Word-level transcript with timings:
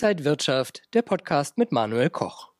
Inside 0.00 0.24
Wirtschaft, 0.24 0.82
der 0.94 1.02
Podcast 1.02 1.58
mit 1.58 1.72
Manuel 1.72 2.08
Koch. 2.08 2.50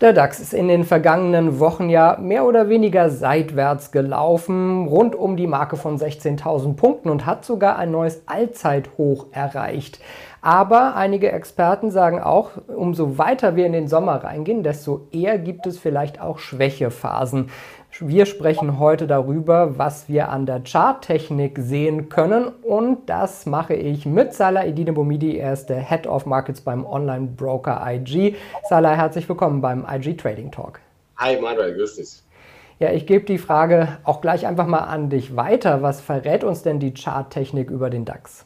Der 0.00 0.12
DAX 0.12 0.38
ist 0.38 0.54
in 0.54 0.68
den 0.68 0.84
vergangenen 0.84 1.58
Wochen 1.58 1.90
ja 1.90 2.18
mehr 2.20 2.44
oder 2.44 2.68
weniger 2.68 3.10
seitwärts 3.10 3.90
gelaufen, 3.90 4.86
rund 4.86 5.16
um 5.16 5.36
die 5.36 5.48
Marke 5.48 5.76
von 5.76 5.98
16.000 5.98 6.76
Punkten 6.76 7.10
und 7.10 7.26
hat 7.26 7.44
sogar 7.44 7.76
ein 7.76 7.90
neues 7.90 8.22
Allzeithoch 8.26 9.26
erreicht. 9.32 9.98
Aber 10.40 10.94
einige 10.94 11.32
Experten 11.32 11.90
sagen 11.90 12.20
auch, 12.20 12.52
umso 12.68 13.18
weiter 13.18 13.56
wir 13.56 13.66
in 13.66 13.72
den 13.72 13.88
Sommer 13.88 14.22
reingehen, 14.22 14.62
desto 14.62 15.08
eher 15.10 15.38
gibt 15.38 15.66
es 15.66 15.80
vielleicht 15.80 16.20
auch 16.20 16.38
Schwächephasen. 16.38 17.50
Wir 18.00 18.26
sprechen 18.26 18.78
heute 18.78 19.06
darüber, 19.06 19.78
was 19.78 20.06
wir 20.06 20.28
an 20.28 20.44
der 20.44 20.62
Charttechnik 20.62 21.58
sehen 21.58 22.10
können 22.10 22.48
und 22.48 23.08
das 23.08 23.46
mache 23.46 23.72
ich 23.72 24.04
mit 24.04 24.34
Salah 24.34 24.66
Edine 24.66 24.92
Bomidi. 24.92 25.38
Er 25.38 25.54
ist 25.54 25.66
der 25.66 25.80
Head 25.80 26.06
of 26.06 26.26
Markets 26.26 26.60
beim 26.60 26.84
Online-Broker 26.84 27.82
IG. 27.86 28.34
Salah, 28.68 28.94
herzlich 28.94 29.26
willkommen 29.26 29.62
beim 29.62 29.86
IG 29.90 30.14
Trading 30.14 30.50
Talk. 30.50 30.80
Hi 31.16 31.40
Manuel, 31.40 31.74
grüß 31.74 31.96
dich. 31.96 32.22
Ja, 32.80 32.92
ich 32.92 33.06
gebe 33.06 33.24
die 33.24 33.38
Frage 33.38 33.96
auch 34.04 34.20
gleich 34.20 34.46
einfach 34.46 34.66
mal 34.66 34.80
an 34.80 35.08
dich 35.08 35.34
weiter. 35.34 35.80
Was 35.80 36.02
verrät 36.02 36.44
uns 36.44 36.62
denn 36.62 36.78
die 36.78 36.92
Charttechnik 36.92 37.70
über 37.70 37.88
den 37.88 38.04
DAX? 38.04 38.44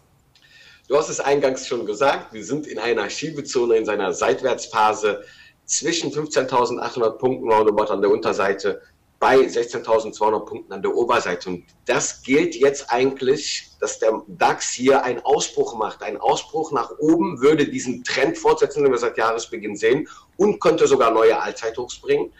Du 0.86 0.96
hast 0.96 1.08
es 1.08 1.18
eingangs 1.18 1.66
schon 1.66 1.86
gesagt, 1.86 2.32
wir 2.32 2.44
sind 2.44 2.68
in 2.68 2.78
einer 2.78 3.10
Schiebezone, 3.10 3.74
in 3.74 3.84
seiner 3.84 4.12
Seitwärtsphase 4.12 5.24
zwischen 5.64 6.10
15.800 6.10 7.18
Punkten 7.18 7.50
roundabout 7.50 7.92
an 7.92 8.00
der 8.00 8.10
Unterseite 8.10 8.80
bei 9.20 9.36
16.200 9.36 10.46
Punkten 10.46 10.72
an 10.72 10.80
der 10.80 10.96
Oberseite. 10.96 11.50
Und 11.50 11.64
das 11.84 12.22
gilt 12.22 12.56
jetzt 12.56 12.90
eigentlich, 12.90 13.70
dass 13.78 13.98
der 13.98 14.22
DAX 14.26 14.70
hier 14.70 15.04
einen 15.04 15.20
Ausbruch 15.20 15.76
macht. 15.76 16.02
Ein 16.02 16.16
Ausbruch 16.16 16.72
nach 16.72 16.90
oben 16.98 17.40
würde 17.40 17.68
diesen 17.68 18.02
Trend 18.02 18.38
fortsetzen, 18.38 18.82
den 18.82 18.90
wir 18.90 18.98
seit 18.98 19.18
Jahresbeginn 19.18 19.76
sehen 19.76 20.08
und 20.38 20.58
könnte 20.58 20.86
sogar 20.86 21.10
neue 21.10 21.38
Allzeithochs 21.38 22.00
bringen. 22.00 22.32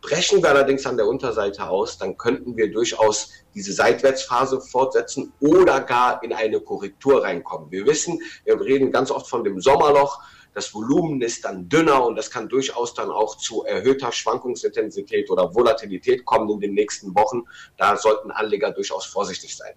Brechen 0.00 0.40
wir 0.40 0.50
allerdings 0.50 0.86
an 0.86 0.96
der 0.96 1.08
Unterseite 1.08 1.68
aus, 1.68 1.98
dann 1.98 2.16
könnten 2.16 2.56
wir 2.56 2.70
durchaus 2.70 3.32
diese 3.52 3.72
Seitwärtsphase 3.72 4.60
fortsetzen 4.60 5.32
oder 5.40 5.80
gar 5.80 6.22
in 6.22 6.32
eine 6.32 6.60
Korrektur 6.60 7.24
reinkommen. 7.24 7.72
Wir 7.72 7.84
wissen, 7.84 8.20
wir 8.44 8.60
reden 8.60 8.92
ganz 8.92 9.10
oft 9.10 9.28
von 9.28 9.42
dem 9.42 9.60
Sommerloch. 9.60 10.20
Das 10.58 10.74
Volumen 10.74 11.22
ist 11.22 11.44
dann 11.44 11.68
dünner 11.68 12.04
und 12.04 12.16
das 12.16 12.32
kann 12.32 12.48
durchaus 12.48 12.92
dann 12.92 13.12
auch 13.12 13.36
zu 13.36 13.62
erhöhter 13.62 14.10
Schwankungsintensität 14.10 15.30
oder 15.30 15.54
Volatilität 15.54 16.24
kommen 16.24 16.50
in 16.50 16.58
den 16.58 16.74
nächsten 16.74 17.14
Wochen. 17.14 17.44
Da 17.76 17.96
sollten 17.96 18.32
Anleger 18.32 18.72
durchaus 18.72 19.06
vorsichtig 19.06 19.56
sein. 19.56 19.74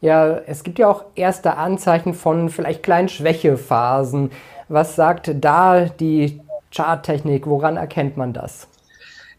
Ja, 0.00 0.38
es 0.46 0.62
gibt 0.62 0.78
ja 0.78 0.88
auch 0.88 1.06
erste 1.16 1.56
Anzeichen 1.56 2.14
von 2.14 2.48
vielleicht 2.48 2.84
kleinen 2.84 3.08
Schwächephasen. 3.08 4.30
Was 4.68 4.94
sagt 4.94 5.32
da 5.34 5.86
die 5.86 6.40
Charttechnik? 6.72 7.48
Woran 7.48 7.76
erkennt 7.76 8.16
man 8.16 8.32
das? 8.32 8.68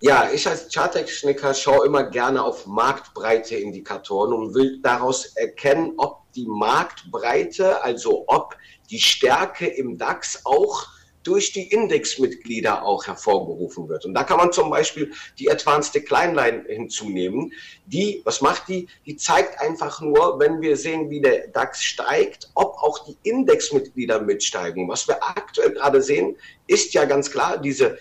Ja, 0.03 0.31
ich 0.33 0.47
als 0.47 0.73
Charttechniker 0.73 1.53
schaue 1.53 1.85
immer 1.85 2.03
gerne 2.03 2.44
auf 2.44 2.66
marktbreite 2.66 3.55
Indikatoren 3.55 4.33
und 4.33 4.55
will 4.55 4.80
daraus 4.81 5.27
erkennen, 5.35 5.94
ob 5.97 6.23
die 6.33 6.47
Marktbreite, 6.47 7.83
also 7.83 8.23
ob 8.25 8.57
die 8.89 8.99
Stärke 8.99 9.67
im 9.67 9.99
DAX 9.99 10.44
auch 10.44 10.88
durch 11.22 11.53
die 11.53 11.72
Indexmitglieder 11.72 12.83
auch 12.83 13.05
hervorgerufen 13.05 13.88
wird. 13.89 14.05
Und 14.05 14.16
da 14.16 14.23
kann 14.23 14.38
man 14.38 14.52
zum 14.52 14.72
Beispiel 14.72 15.11
die 15.38 15.52
Advanced 15.52 15.94
Decline 15.94 16.33
Line 16.33 16.63
hinzunehmen. 16.67 17.53
Die, 17.85 18.22
was 18.25 18.41
macht 18.41 18.69
die? 18.69 18.88
Die 19.05 19.17
zeigt 19.17 19.61
einfach 19.61 20.02
nur, 20.02 20.39
wenn 20.39 20.61
wir 20.61 20.77
sehen, 20.77 21.11
wie 21.11 21.22
der 21.22 21.49
DAX 21.49 21.83
steigt, 21.83 22.49
ob 22.55 22.73
auch 22.77 23.05
die 23.05 23.17
Indexmitglieder 23.22 24.19
mitsteigen. 24.19 24.89
Was 24.89 25.07
wir 25.07 25.23
aktuell 25.23 25.73
gerade 25.73 26.02
sehen, 26.02 26.35
ist 26.66 26.95
ja 26.95 27.05
ganz 27.05 27.29
klar 27.29 27.59
diese 27.59 28.00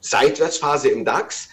Seitwärtsphase 0.00 0.88
im 0.88 1.04
DAX, 1.04 1.48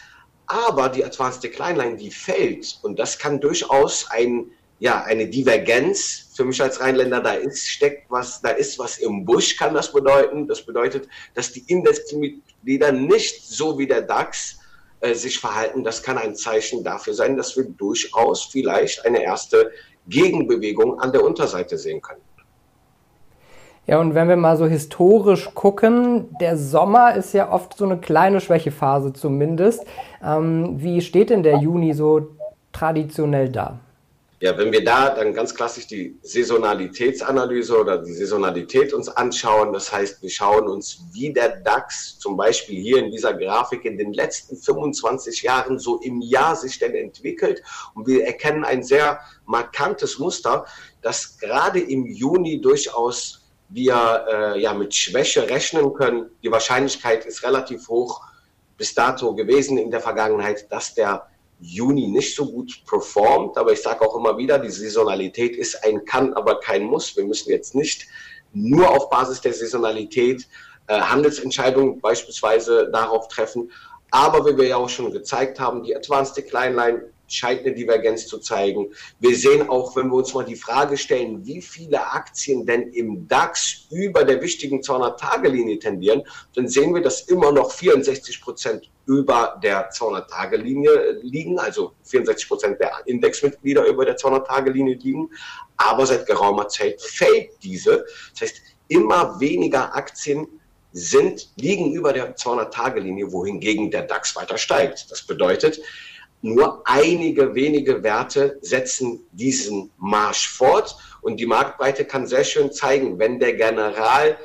aber 0.47 0.89
die 0.89 1.03
Advanced 1.03 1.43
Decline 1.43 1.77
Line, 1.77 1.97
die 1.97 2.11
fällt 2.11 2.79
und 2.81 2.97
das 2.97 3.19
kann 3.19 3.41
durchaus 3.41 4.09
ein, 4.09 4.51
ja, 4.79 5.03
eine 5.03 5.27
Divergenz 5.27 6.27
für 6.35 6.45
mich 6.45 6.61
als 6.61 6.79
Rheinländer, 6.79 7.19
da 7.19 7.33
ist, 7.33 7.67
steckt 7.67 8.09
was, 8.09 8.41
da 8.41 8.49
ist 8.49 8.79
was 8.79 8.99
im 8.99 9.25
Busch, 9.25 9.57
kann 9.57 9.73
das 9.73 9.91
bedeuten. 9.91 10.47
Das 10.47 10.65
bedeutet, 10.65 11.09
dass 11.33 11.51
die 11.51 11.63
Indexmitglieder 11.67 12.91
nicht 12.91 13.43
so 13.43 13.77
wie 13.77 13.87
der 13.87 14.03
DAX 14.03 14.59
äh, 15.01 15.15
sich 15.15 15.39
verhalten. 15.39 15.83
Das 15.83 16.03
kann 16.03 16.17
ein 16.17 16.35
Zeichen 16.35 16.83
dafür 16.83 17.13
sein, 17.13 17.35
dass 17.35 17.57
wir 17.57 17.65
durchaus 17.65 18.45
vielleicht 18.45 19.05
eine 19.05 19.23
erste 19.23 19.71
Gegenbewegung 20.07 20.99
an 20.99 21.11
der 21.11 21.23
Unterseite 21.23 21.77
sehen 21.77 22.01
können. 22.01 22.21
Ja, 23.87 24.01
und 24.01 24.15
wenn 24.15 24.27
wir 24.27 24.35
mal 24.35 24.57
so 24.57 24.65
historisch 24.65 25.49
gucken, 25.55 26.35
der 26.41 26.57
Sommer 26.57 27.15
ist 27.15 27.33
ja 27.33 27.49
oft 27.49 27.77
so 27.77 27.85
eine 27.85 27.97
kleine 27.97 28.41
Schwächephase 28.41 29.13
zumindest. 29.13 29.85
Ähm, 30.21 30.75
wie 30.77 30.99
steht 30.99 31.29
denn 31.29 31.41
der 31.41 31.59
Juni 31.59 31.93
so 31.93 32.27
traditionell 32.73 33.47
da? 33.47 33.79
Ja, 34.41 34.55
wenn 34.57 34.73
wir 34.73 34.83
da 34.83 35.15
dann 35.15 35.33
ganz 35.33 35.55
klassisch 35.55 35.87
die 35.87 36.19
Saisonalitätsanalyse 36.21 37.79
oder 37.79 37.97
die 37.99 38.11
Saisonalität 38.11 38.93
uns 38.93 39.07
anschauen, 39.07 39.71
das 39.71 39.91
heißt, 39.91 40.21
wir 40.21 40.29
schauen 40.29 40.67
uns, 40.67 40.99
wie 41.13 41.31
der 41.31 41.61
DAX 41.61 42.19
zum 42.19 42.35
Beispiel 42.35 42.79
hier 42.79 42.97
in 42.97 43.09
dieser 43.09 43.33
Grafik 43.33 43.85
in 43.85 43.97
den 43.97 44.13
letzten 44.13 44.57
25 44.57 45.43
Jahren 45.43 45.79
so 45.79 45.97
im 46.01 46.21
Jahr 46.21 46.55
sich 46.57 46.77
denn 46.77 46.93
entwickelt 46.93 47.63
und 47.95 48.05
wir 48.05 48.27
erkennen 48.27 48.63
ein 48.63 48.83
sehr 48.83 49.21
markantes 49.45 50.19
Muster, 50.19 50.65
dass 51.01 51.39
gerade 51.39 51.79
im 51.79 52.05
Juni 52.05 52.61
durchaus 52.61 53.46
wir 53.69 54.25
äh, 54.31 54.61
ja 54.61 54.73
mit 54.73 54.95
Schwäche 54.95 55.49
rechnen 55.49 55.93
können. 55.93 56.29
Die 56.43 56.51
Wahrscheinlichkeit 56.51 57.25
ist 57.25 57.43
relativ 57.43 57.87
hoch 57.87 58.21
bis 58.77 58.93
dato 58.93 59.33
gewesen 59.35 59.77
in 59.77 59.91
der 59.91 60.01
Vergangenheit, 60.01 60.71
dass 60.71 60.93
der 60.93 61.27
Juni 61.59 62.07
nicht 62.07 62.35
so 62.35 62.45
gut 62.45 62.83
performt. 62.85 63.57
Aber 63.57 63.73
ich 63.73 63.81
sage 63.81 64.01
auch 64.01 64.15
immer 64.15 64.37
wieder, 64.37 64.59
die 64.59 64.69
Saisonalität 64.69 65.55
ist 65.55 65.83
ein 65.83 66.05
Kann, 66.05 66.33
aber 66.33 66.59
kein 66.59 66.83
Muss. 66.83 67.17
Wir 67.17 67.25
müssen 67.25 67.49
jetzt 67.49 67.75
nicht 67.75 68.07
nur 68.53 68.89
auf 68.89 69.09
Basis 69.09 69.41
der 69.41 69.53
Saisonalität 69.53 70.47
äh, 70.87 70.99
Handelsentscheidungen 70.99 71.99
beispielsweise 71.99 72.89
darauf 72.91 73.27
treffen. 73.27 73.71
Aber 74.11 74.45
wie 74.45 74.57
wir 74.57 74.67
ja 74.67 74.77
auch 74.77 74.89
schon 74.89 75.11
gezeigt 75.11 75.59
haben, 75.59 75.83
die 75.83 75.95
Advanced 75.95 76.37
Decline 76.37 76.75
Line 76.75 77.09
scheint 77.27 77.61
eine 77.61 77.73
Divergenz 77.73 78.27
zu 78.27 78.39
zeigen. 78.39 78.93
Wir 79.19 79.35
sehen 79.35 79.69
auch, 79.69 79.95
wenn 79.95 80.07
wir 80.07 80.15
uns 80.15 80.33
mal 80.33 80.45
die 80.45 80.55
Frage 80.55 80.97
stellen, 80.97 81.45
wie 81.45 81.61
viele 81.61 82.11
Aktien 82.11 82.65
denn 82.65 82.91
im 82.93 83.27
DAX 83.27 83.87
über 83.91 84.23
der 84.23 84.41
wichtigen 84.41 84.81
200-Tage-Linie 84.81 85.79
tendieren, 85.79 86.23
dann 86.55 86.67
sehen 86.67 86.93
wir, 86.93 87.01
dass 87.01 87.21
immer 87.21 87.51
noch 87.51 87.71
64 87.71 88.41
Prozent 88.41 88.89
über 89.05 89.59
der 89.63 89.91
200-Tage-Linie 89.91 91.19
liegen, 91.21 91.59
also 91.59 91.93
64 92.03 92.47
Prozent 92.47 92.79
der 92.79 92.91
Indexmitglieder 93.05 93.85
über 93.85 94.05
der 94.05 94.17
200-Tage-Linie 94.17 94.95
liegen. 94.95 95.29
Aber 95.77 96.05
seit 96.05 96.25
geraumer 96.25 96.67
Zeit 96.67 97.01
fällt 97.01 97.51
diese. 97.63 98.05
Das 98.33 98.41
heißt, 98.41 98.61
immer 98.89 99.39
weniger 99.39 99.95
Aktien 99.95 100.47
sind, 100.91 101.49
liegen 101.57 101.93
über 101.93 102.13
der 102.13 102.35
200-Tage-Linie, 102.35 103.31
wohingegen 103.31 103.91
der 103.91 104.03
DAX 104.03 104.35
weiter 104.35 104.57
steigt. 104.57 105.11
Das 105.11 105.21
bedeutet, 105.21 105.79
nur 106.41 106.81
einige 106.85 107.55
wenige 107.55 108.03
Werte 108.03 108.57
setzen 108.61 109.25
diesen 109.31 109.91
Marsch 109.97 110.49
fort 110.49 110.95
und 111.21 111.39
die 111.39 111.45
Marktbreite 111.45 112.05
kann 112.05 112.27
sehr 112.27 112.43
schön 112.43 112.71
zeigen, 112.71 113.17
wenn 113.19 113.39
der 113.39 113.53
General 113.53 114.37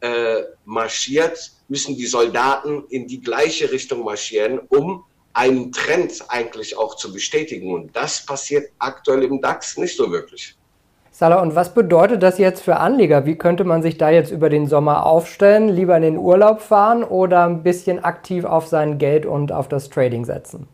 äh, 0.00 0.42
marschiert, 0.64 1.52
müssen 1.68 1.96
die 1.96 2.06
Soldaten 2.06 2.84
in 2.90 3.08
die 3.08 3.20
gleiche 3.20 3.72
Richtung 3.72 4.04
marschieren, 4.04 4.60
um 4.68 5.04
einen 5.32 5.72
Trend 5.72 6.24
eigentlich 6.28 6.76
auch 6.76 6.96
zu 6.96 7.12
bestätigen. 7.12 7.72
Und 7.72 7.94
das 7.96 8.24
passiert 8.24 8.70
aktuell 8.78 9.24
im 9.24 9.40
DAX 9.40 9.76
nicht 9.76 9.96
so 9.96 10.10
wirklich. 10.10 10.56
Salah, 11.10 11.42
und 11.42 11.56
was 11.56 11.74
bedeutet 11.74 12.22
das 12.22 12.38
jetzt 12.38 12.62
für 12.62 12.76
Anleger? 12.76 13.26
Wie 13.26 13.36
könnte 13.36 13.64
man 13.64 13.82
sich 13.82 13.98
da 13.98 14.10
jetzt 14.10 14.30
über 14.30 14.50
den 14.50 14.68
Sommer 14.68 15.04
aufstellen? 15.04 15.68
Lieber 15.68 15.96
in 15.96 16.02
den 16.02 16.16
Urlaub 16.16 16.60
fahren 16.60 17.02
oder 17.02 17.44
ein 17.44 17.64
bisschen 17.64 18.04
aktiv 18.04 18.44
auf 18.44 18.68
sein 18.68 18.98
Geld 18.98 19.26
und 19.26 19.50
auf 19.50 19.68
das 19.68 19.90
Trading 19.90 20.24
setzen? 20.24 20.68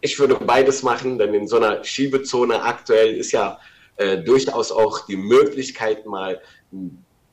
Ich 0.00 0.18
würde 0.18 0.36
beides 0.36 0.82
machen, 0.82 1.18
denn 1.18 1.34
in 1.34 1.48
so 1.48 1.56
einer 1.56 1.82
Schiebezone 1.84 2.62
aktuell 2.62 3.16
ist 3.16 3.32
ja 3.32 3.58
äh, 3.96 4.18
durchaus 4.18 4.70
auch 4.70 5.06
die 5.06 5.16
Möglichkeit, 5.16 6.06
mal 6.06 6.40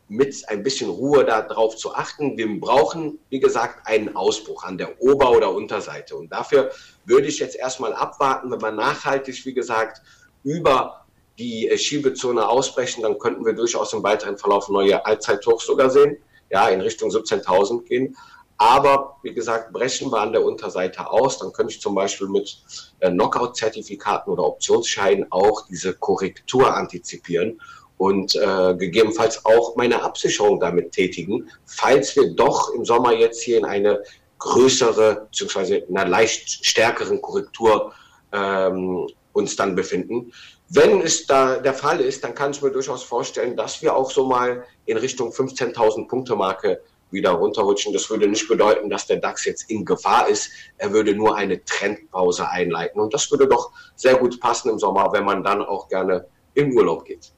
mit 0.07 0.47
ein 0.50 0.63
bisschen 0.63 0.89
Ruhe 0.89 1.25
darauf 1.25 1.77
zu 1.77 1.94
achten. 1.94 2.38
Wir 2.38 2.59
brauchen, 2.59 3.19
wie 3.29 3.39
gesagt, 3.39 3.88
einen 3.88 4.15
Ausbruch 4.15 4.63
an 4.63 4.77
der 4.77 5.01
Ober- 5.01 5.31
oder 5.31 5.51
Unterseite. 5.51 6.15
Und 6.15 6.31
dafür 6.31 6.71
würde 7.06 7.27
ich 7.27 7.39
jetzt 7.39 7.56
erstmal 7.56 7.94
abwarten, 7.94 8.51
wenn 8.51 8.62
wir 8.62 8.71
nachhaltig, 8.71 9.45
wie 9.45 9.53
gesagt, 9.53 10.01
über 10.44 11.06
die 11.38 11.68
äh, 11.68 11.77
Schiebezone 11.77 12.47
ausbrechen, 12.47 13.03
dann 13.03 13.19
könnten 13.19 13.45
wir 13.45 13.53
durchaus 13.53 13.94
im 13.94 14.03
weiteren 14.03 14.38
Verlauf 14.38 14.69
neue 14.69 15.06
Allzeithochs 15.06 15.65
sogar 15.65 15.89
sehen, 15.89 16.18
ja, 16.50 16.69
in 16.69 16.81
Richtung 16.81 17.09
17.000 17.09 17.83
gehen. 17.83 18.15
Aber 18.57 19.18
wie 19.22 19.34
gesagt, 19.34 19.74
brechen 19.74 20.12
wir 20.12 20.19
an 20.19 20.31
der 20.31 20.44
Unterseite 20.44 21.10
aus, 21.10 21.40
dann 21.40 21.52
könnte 21.52 21.74
ich 21.74 21.81
zum 21.81 21.94
Beispiel 21.94 22.28
mit 22.28 22.57
äh, 23.00 23.12
Knockout-Zertifikaten 23.12 24.31
oder 24.31 24.46
Optionsscheinen 24.46 25.28
auch 25.30 25.68
diese 25.68 25.94
Korrektur 25.94 26.74
antizipieren 26.74 27.60
und 27.98 28.36
äh, 28.36 28.75
gegebenenfalls 28.75 29.46
auch 29.46 29.75
meine 29.75 30.04
Absicherung 30.04 30.60
damit 30.60 30.94
tätigen, 30.94 31.50
falls 31.66 32.16
wir 32.16 32.34
doch 32.34 32.74
im 32.74 32.86
Sommer 32.86 33.13
jetzt 33.13 33.42
hier 33.42 33.57
in 33.57 33.66
eine 33.66 34.04
größere 34.40 35.28
bzw. 35.31 35.84
einer 35.90 36.06
leicht 36.06 36.66
stärkeren 36.66 37.22
Korrektur 37.22 37.94
ähm, 38.31 39.07
uns 39.34 39.56
dann 39.56 39.75
befinden. 39.75 40.31
Wenn 40.69 41.02
es 41.02 41.28
da 41.28 41.57
der 41.57 41.74
Fall 41.74 42.00
ist, 42.00 42.24
dann 42.24 42.34
kann 42.34 42.52
ich 42.52 42.62
mir 42.62 42.72
durchaus 42.72 43.04
vorstellen, 43.04 43.56
dass 43.56 43.81
wir 43.81 43.96
auch 43.96 44.10
so 44.10 44.25
mal 44.25 44.63
in 44.86 44.98
Richtung 44.98 45.30
15.000 45.30 46.07
Punkte 46.07 46.36
Marke 46.36 46.81
wieder 47.15 47.31
runterrutschen. 47.31 47.94
Das 47.94 48.09
würde 48.12 48.27
nicht 48.27 48.47
bedeuten, 48.47 48.91
dass 48.91 49.07
der 49.07 49.17
DAX 49.17 49.45
jetzt 49.45 49.71
in 49.71 49.83
Gefahr 49.83 50.27
ist. 50.27 50.51
Er 50.77 50.94
würde 50.94 51.15
nur 51.15 51.35
eine 51.35 51.65
Trendpause 51.65 52.47
einleiten. 52.47 53.01
Und 53.01 53.13
das 53.15 53.31
würde 53.31 53.47
doch 53.47 53.71
sehr 53.95 54.15
gut 54.15 54.39
passen 54.39 54.69
im 54.69 54.77
Sommer, 54.77 55.12
wenn 55.12 55.25
man 55.25 55.44
dann 55.44 55.63
auch 55.63 55.88
gerne 55.89 56.27
in 56.53 56.71
Urlaub 56.73 57.06
geht. 57.06 57.31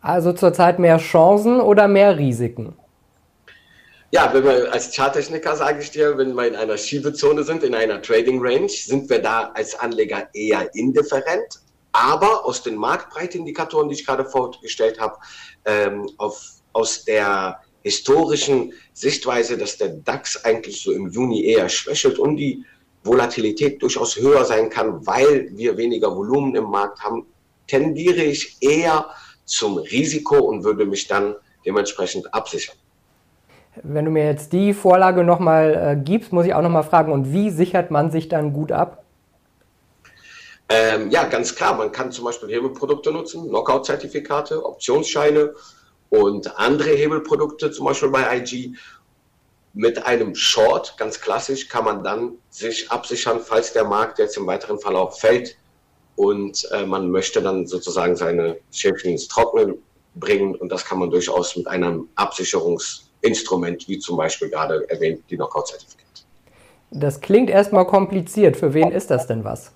Also 0.00 0.32
zurzeit 0.32 0.78
mehr 0.78 0.98
Chancen 0.98 1.60
oder 1.60 1.88
mehr 1.88 2.18
Risiken? 2.18 2.74
Ja, 4.10 4.32
wenn 4.32 4.44
wir 4.44 4.72
als 4.72 4.94
Charttechniker, 4.94 5.56
sage 5.56 5.80
ich 5.80 5.90
dir, 5.90 6.16
wenn 6.16 6.34
wir 6.34 6.46
in 6.46 6.54
einer 6.54 6.76
Schiebezone 6.76 7.42
sind, 7.42 7.64
in 7.64 7.74
einer 7.74 8.00
Trading 8.00 8.38
Range, 8.40 8.68
sind 8.68 9.10
wir 9.10 9.20
da 9.20 9.50
als 9.54 9.74
Anleger 9.76 10.28
eher 10.34 10.72
indifferent. 10.74 11.60
Aber 11.90 12.44
aus 12.44 12.62
den 12.62 12.76
Marktbreitindikatoren, 12.76 13.88
die 13.88 13.94
ich 13.94 14.06
gerade 14.06 14.24
vorgestellt 14.24 15.00
habe, 15.00 15.16
ähm, 15.64 16.08
auf, 16.18 16.38
aus 16.72 17.04
der 17.04 17.60
historischen 17.84 18.72
Sichtweise, 18.94 19.56
dass 19.56 19.76
der 19.76 19.90
DAX 19.90 20.44
eigentlich 20.44 20.82
so 20.82 20.90
im 20.90 21.08
Juni 21.08 21.44
eher 21.44 21.68
schwächelt 21.68 22.18
und 22.18 22.36
die 22.36 22.64
Volatilität 23.04 23.80
durchaus 23.82 24.16
höher 24.16 24.44
sein 24.44 24.70
kann, 24.70 25.06
weil 25.06 25.50
wir 25.52 25.76
weniger 25.76 26.16
Volumen 26.16 26.56
im 26.56 26.64
Markt 26.64 27.04
haben, 27.04 27.26
tendiere 27.66 28.22
ich 28.22 28.56
eher 28.60 29.06
zum 29.44 29.76
Risiko 29.76 30.38
und 30.38 30.64
würde 30.64 30.86
mich 30.86 31.06
dann 31.06 31.34
dementsprechend 31.66 32.32
absichern. 32.32 32.76
Wenn 33.82 34.06
du 34.06 34.10
mir 34.10 34.24
jetzt 34.24 34.52
die 34.52 34.72
Vorlage 34.72 35.22
nochmal 35.22 35.74
äh, 35.74 36.02
gibst, 36.02 36.32
muss 36.32 36.46
ich 36.46 36.54
auch 36.54 36.62
nochmal 36.62 36.84
fragen, 36.84 37.12
und 37.12 37.32
wie 37.32 37.50
sichert 37.50 37.90
man 37.90 38.10
sich 38.10 38.28
dann 38.28 38.52
gut 38.52 38.72
ab? 38.72 39.04
Ähm, 40.68 41.10
ja, 41.10 41.24
ganz 41.24 41.54
klar. 41.54 41.74
Man 41.74 41.92
kann 41.92 42.10
zum 42.10 42.24
Beispiel 42.24 42.48
Hebelprodukte 42.48 43.12
nutzen, 43.12 43.48
Knockout-Zertifikate, 43.48 44.64
Optionsscheine 44.64 45.52
und 46.20 46.58
andere 46.58 46.90
Hebelprodukte, 46.90 47.70
zum 47.70 47.86
Beispiel 47.86 48.10
bei 48.10 48.38
IG. 48.38 48.74
Mit 49.72 50.04
einem 50.06 50.34
Short, 50.34 50.96
ganz 50.98 51.20
klassisch, 51.20 51.68
kann 51.68 51.84
man 51.84 52.04
dann 52.04 52.38
sich 52.50 52.90
absichern, 52.90 53.40
falls 53.40 53.72
der 53.72 53.84
Markt 53.84 54.18
jetzt 54.18 54.36
im 54.36 54.46
weiteren 54.46 54.78
Verlauf 54.78 55.18
fällt 55.18 55.56
und 56.14 56.68
äh, 56.70 56.86
man 56.86 57.10
möchte 57.10 57.42
dann 57.42 57.66
sozusagen 57.66 58.14
seine 58.14 58.58
Schäfchen 58.70 59.10
ins 59.10 59.26
Trocknen 59.26 59.82
bringen 60.14 60.54
und 60.54 60.70
das 60.70 60.84
kann 60.84 61.00
man 61.00 61.10
durchaus 61.10 61.56
mit 61.56 61.66
einem 61.66 62.08
Absicherungs- 62.14 63.04
Instrument, 63.24 63.88
wie 63.88 63.98
zum 63.98 64.16
Beispiel 64.16 64.50
gerade 64.50 64.88
erwähnt, 64.88 65.24
die 65.30 65.36
Knockout-Zertifikate. 65.36 66.04
Das 66.90 67.20
klingt 67.20 67.50
erstmal 67.50 67.86
kompliziert. 67.86 68.56
Für 68.56 68.74
wen 68.74 68.92
ist 68.92 69.10
das 69.10 69.26
denn 69.26 69.42
was? 69.42 69.72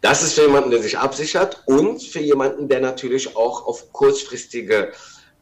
Das 0.00 0.22
ist 0.22 0.32
für 0.32 0.42
jemanden, 0.42 0.70
der 0.70 0.82
sich 0.82 0.98
absichert 0.98 1.62
und 1.66 2.02
für 2.02 2.20
jemanden, 2.20 2.68
der 2.68 2.80
natürlich 2.80 3.36
auch 3.36 3.66
auf 3.66 3.92
kurzfristige, 3.92 4.92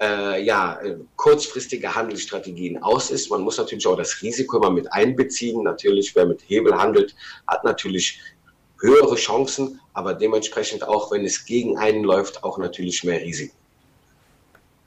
äh, 0.00 0.42
ja, 0.42 0.78
kurzfristige 1.16 1.94
Handelsstrategien 1.94 2.82
aus 2.82 3.10
ist. 3.10 3.30
Man 3.30 3.42
muss 3.42 3.58
natürlich 3.58 3.86
auch 3.86 3.96
das 3.96 4.22
Risiko 4.22 4.58
immer 4.58 4.70
mit 4.70 4.92
einbeziehen. 4.92 5.62
Natürlich, 5.62 6.14
wer 6.14 6.26
mit 6.26 6.42
Hebel 6.46 6.76
handelt, 6.76 7.14
hat 7.46 7.64
natürlich 7.64 8.20
höhere 8.80 9.16
Chancen, 9.16 9.80
aber 9.92 10.14
dementsprechend 10.14 10.86
auch, 10.86 11.10
wenn 11.10 11.24
es 11.24 11.44
gegen 11.44 11.78
einen 11.78 12.04
läuft, 12.04 12.44
auch 12.44 12.58
natürlich 12.58 13.02
mehr 13.02 13.20
Risiken. 13.20 13.56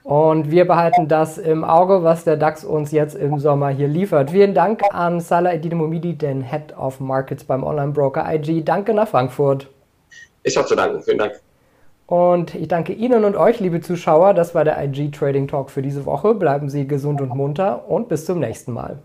Und 0.04 0.50
wir 0.50 0.66
behalten 0.66 1.08
das 1.08 1.38
im 1.38 1.64
Auge, 1.64 2.04
was 2.04 2.24
der 2.24 2.36
DAX 2.36 2.64
uns 2.64 2.92
jetzt 2.92 3.16
im 3.16 3.38
Sommer 3.38 3.70
hier 3.70 3.88
liefert. 3.88 4.32
Vielen 4.32 4.56
Dank 4.56 4.82
an 4.92 5.20
Salah 5.20 5.54
Edidemomidi, 5.54 6.16
den 6.16 6.42
Head 6.42 6.76
of 6.76 7.00
Markets 7.00 7.44
beim 7.44 7.64
Online-Broker 7.64 8.26
IG. 8.34 8.64
Danke 8.64 8.96
nach 8.96 9.08
Frankfurt. 9.08 9.68
Ich 10.44 10.58
habe 10.58 10.68
zu 10.68 10.76
danken. 10.76 11.04
Vielen 11.04 11.20
Dank. 11.20 11.40
Und 12.12 12.56
ich 12.56 12.68
danke 12.68 12.92
Ihnen 12.92 13.24
und 13.24 13.38
euch, 13.38 13.62
liebe 13.62 13.80
Zuschauer. 13.80 14.34
Das 14.34 14.54
war 14.54 14.66
der 14.66 14.84
IG 14.84 15.12
Trading 15.12 15.48
Talk 15.48 15.72
für 15.72 15.82
diese 15.82 16.06
Woche. 16.06 16.36
Bleiben 16.36 16.70
Sie 16.70 16.86
gesund 16.86 17.22
und 17.22 17.34
munter 17.34 17.90
und 17.90 18.10
bis 18.10 18.26
zum 18.26 18.40
nächsten 18.40 18.74
Mal. 18.74 19.02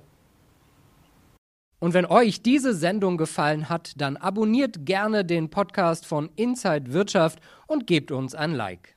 Und 1.79 1.95
wenn 1.95 2.05
euch 2.05 2.43
diese 2.43 2.75
Sendung 2.75 3.17
gefallen 3.17 3.69
hat, 3.69 3.93
dann 3.97 4.17
abonniert 4.17 4.85
gerne 4.87 5.25
den 5.25 5.51
Podcast 5.51 6.05
von 6.05 6.31
Inside 6.35 6.93
Wirtschaft 6.93 7.39
und 7.69 7.87
gebt 7.87 8.11
uns 8.11 8.35
ein 8.35 8.51
Like. 8.51 8.96